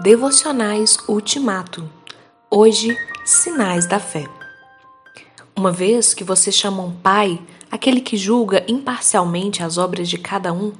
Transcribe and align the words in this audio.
Devocionais 0.00 0.98
Ultimato. 1.08 1.88
Hoje, 2.50 2.98
sinais 3.24 3.86
da 3.86 4.00
fé. 4.00 4.26
Uma 5.54 5.70
vez 5.70 6.12
que 6.12 6.24
vocês 6.24 6.54
chamam 6.54 6.90
Pai 7.00 7.40
aquele 7.70 8.00
que 8.00 8.16
julga 8.16 8.64
imparcialmente 8.66 9.62
as 9.62 9.78
obras 9.78 10.08
de 10.08 10.18
cada 10.18 10.52
um, 10.52 10.72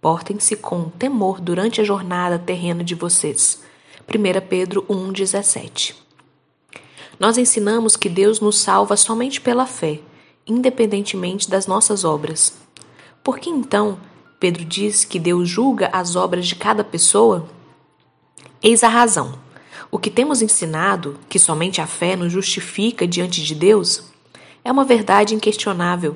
portem-se 0.00 0.54
com 0.54 0.88
temor 0.88 1.40
durante 1.40 1.80
a 1.80 1.84
jornada 1.84 2.38
terrena 2.38 2.84
de 2.84 2.94
vocês. 2.94 3.60
1 4.08 4.48
Pedro 4.48 4.86
1,17 4.88 5.96
Nós 7.18 7.36
ensinamos 7.38 7.96
que 7.96 8.08
Deus 8.08 8.38
nos 8.38 8.60
salva 8.60 8.96
somente 8.96 9.40
pela 9.40 9.66
fé, 9.66 9.98
independentemente 10.46 11.50
das 11.50 11.66
nossas 11.66 12.04
obras. 12.04 12.54
Por 13.22 13.40
que 13.40 13.50
então 13.50 13.98
Pedro 14.38 14.64
diz 14.64 15.04
que 15.04 15.18
Deus 15.18 15.48
julga 15.48 15.90
as 15.92 16.14
obras 16.14 16.46
de 16.46 16.54
cada 16.54 16.84
pessoa? 16.84 17.48
Eis 18.62 18.84
a 18.84 18.88
razão. 18.88 19.38
O 19.90 19.98
que 19.98 20.10
temos 20.10 20.42
ensinado, 20.42 21.18
que 21.30 21.38
somente 21.38 21.80
a 21.80 21.86
fé 21.86 22.14
nos 22.14 22.30
justifica 22.30 23.06
diante 23.06 23.42
de 23.42 23.54
Deus, 23.54 24.04
é 24.62 24.70
uma 24.70 24.84
verdade 24.84 25.34
inquestionável, 25.34 26.14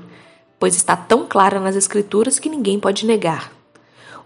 pois 0.60 0.76
está 0.76 0.94
tão 0.94 1.26
clara 1.26 1.58
nas 1.58 1.74
Escrituras 1.74 2.38
que 2.38 2.50
ninguém 2.50 2.78
pode 2.78 3.06
negar. 3.06 3.50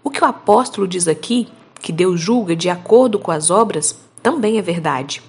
O 0.03 0.09
que 0.09 0.21
o 0.21 0.27
apóstolo 0.27 0.85
diz 0.85 1.07
aqui, 1.07 1.47
que 1.81 1.93
Deus 1.93 2.19
julga 2.19 2.57
de 2.57 2.69
acordo 2.69 3.17
com 3.17 3.31
as 3.31 3.49
obras, 3.49 3.97
também 4.21 4.57
é 4.57 4.61
verdade. 4.61 5.21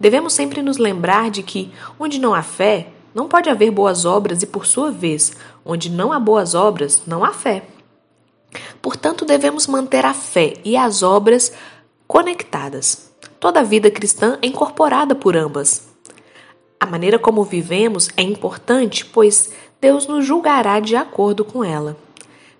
Devemos 0.00 0.32
sempre 0.32 0.62
nos 0.62 0.78
lembrar 0.78 1.30
de 1.30 1.42
que, 1.42 1.70
onde 2.00 2.18
não 2.18 2.32
há 2.32 2.42
fé, 2.42 2.88
não 3.14 3.28
pode 3.28 3.50
haver 3.50 3.70
boas 3.70 4.06
obras, 4.06 4.42
e 4.42 4.46
por 4.46 4.64
sua 4.64 4.90
vez, 4.90 5.32
onde 5.66 5.90
não 5.90 6.10
há 6.10 6.18
boas 6.18 6.54
obras, 6.54 7.02
não 7.06 7.22
há 7.22 7.32
fé. 7.34 7.66
Portanto, 8.80 9.24
devemos 9.24 9.66
manter 9.66 10.04
a 10.04 10.14
fé 10.14 10.54
e 10.64 10.76
as 10.76 11.02
obras 11.02 11.52
conectadas. 12.12 13.10
Toda 13.40 13.60
a 13.60 13.62
vida 13.62 13.90
cristã 13.90 14.38
é 14.42 14.46
incorporada 14.46 15.14
por 15.14 15.34
ambas. 15.34 15.88
A 16.78 16.84
maneira 16.84 17.18
como 17.18 17.42
vivemos 17.42 18.10
é 18.18 18.22
importante, 18.22 19.02
pois 19.02 19.50
Deus 19.80 20.06
nos 20.06 20.26
julgará 20.26 20.78
de 20.78 20.94
acordo 20.94 21.42
com 21.42 21.64
ela. 21.64 21.96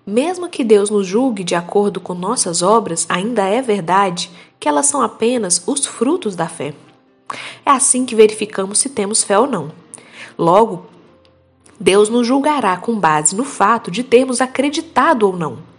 Mesmo 0.03 0.49
que 0.49 0.63
Deus 0.63 0.89
nos 0.89 1.05
julgue 1.05 1.43
de 1.43 1.53
acordo 1.53 2.01
com 2.01 2.15
nossas 2.15 2.63
obras, 2.63 3.05
ainda 3.07 3.43
é 3.43 3.61
verdade 3.61 4.31
que 4.59 4.67
elas 4.67 4.87
são 4.87 5.03
apenas 5.03 5.61
os 5.67 5.85
frutos 5.85 6.35
da 6.35 6.49
fé. 6.49 6.73
É 7.63 7.69
assim 7.69 8.07
que 8.07 8.15
verificamos 8.15 8.79
se 8.79 8.89
temos 8.89 9.23
fé 9.23 9.37
ou 9.37 9.45
não. 9.45 9.71
Logo, 10.35 10.87
Deus 11.79 12.09
nos 12.09 12.25
julgará 12.25 12.75
com 12.77 12.99
base 12.99 13.35
no 13.35 13.45
fato 13.45 13.91
de 13.91 14.01
termos 14.01 14.41
acreditado 14.41 15.27
ou 15.27 15.37
não. 15.37 15.72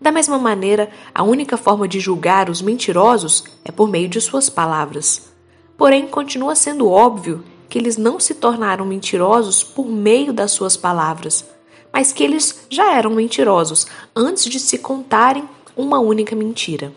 Da 0.00 0.12
mesma 0.12 0.38
maneira, 0.38 0.90
a 1.14 1.22
única 1.22 1.56
forma 1.56 1.88
de 1.88 1.98
julgar 1.98 2.50
os 2.50 2.60
mentirosos 2.60 3.44
é 3.64 3.72
por 3.72 3.88
meio 3.88 4.08
de 4.08 4.20
suas 4.20 4.50
palavras. 4.50 5.32
Porém, 5.76 6.06
continua 6.06 6.54
sendo 6.54 6.88
óbvio 6.88 7.42
que 7.68 7.78
eles 7.78 7.96
não 7.96 8.20
se 8.20 8.34
tornaram 8.34 8.84
mentirosos 8.84 9.64
por 9.64 9.86
meio 9.86 10.32
das 10.32 10.52
suas 10.52 10.76
palavras, 10.76 11.44
mas 11.92 12.12
que 12.12 12.22
eles 12.22 12.66
já 12.70 12.92
eram 12.94 13.10
mentirosos 13.10 13.86
antes 14.14 14.44
de 14.44 14.60
se 14.60 14.78
contarem 14.78 15.48
uma 15.76 15.98
única 15.98 16.36
mentira. 16.36 16.92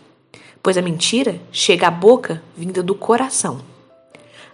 Pois 0.62 0.76
a 0.76 0.82
mentira 0.82 1.40
chega 1.50 1.88
à 1.88 1.90
boca 1.90 2.42
vinda 2.56 2.82
do 2.82 2.94
coração. 2.94 3.60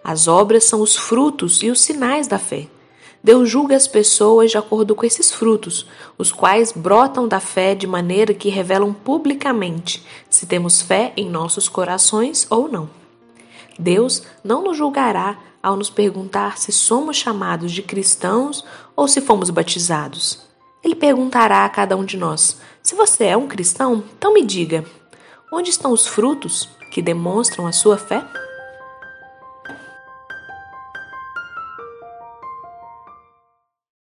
As 0.03 0.29
obras 0.29 0.65
são 0.65 0.81
os 0.81 0.95
frutos 0.95 1.63
e 1.63 1.71
os 1.71 1.81
sinais 1.81 2.29
da 2.29 2.39
fé. 2.39 2.69
Deus 3.27 3.51
julga 3.51 3.75
as 3.75 3.89
pessoas 3.89 4.53
de 4.53 4.57
acordo 4.57 4.95
com 4.95 5.05
esses 5.05 5.33
frutos, 5.33 5.85
os 6.17 6.31
quais 6.31 6.71
brotam 6.71 7.27
da 7.27 7.41
fé 7.41 7.75
de 7.75 7.85
maneira 7.85 8.33
que 8.33 8.49
revelam 8.49 8.95
publicamente 8.95 10.07
se 10.31 10.47
temos 10.47 10.81
fé 10.81 11.13
em 11.17 11.29
nossos 11.29 11.69
corações 11.69 12.47
ou 12.49 12.69
não. 12.69 12.89
Deus 13.77 14.23
não 14.45 14.63
nos 14.63 14.77
julgará 14.77 15.41
ao 15.61 15.75
nos 15.75 15.91
perguntar 15.91 16.57
se 16.57 16.71
somos 16.71 17.17
chamados 17.17 17.73
de 17.73 17.83
cristãos 17.83 18.65
ou 18.95 19.09
se 19.09 19.21
fomos 19.21 19.51
batizados. 19.51 20.47
Ele 20.81 20.95
perguntará 20.95 21.65
a 21.65 21.69
cada 21.69 21.97
um 21.97 22.05
de 22.05 22.17
nós: 22.17 22.61
Se 22.81 22.95
você 22.95 23.25
é 23.25 23.37
um 23.37 23.49
cristão, 23.49 24.05
então 24.17 24.33
me 24.33 24.45
diga, 24.45 24.85
onde 25.53 25.71
estão 25.71 25.91
os 25.91 26.07
frutos 26.07 26.69
que 26.93 27.03
demonstram 27.03 27.67
a 27.67 27.73
sua 27.73 27.99
fé? 27.99 28.25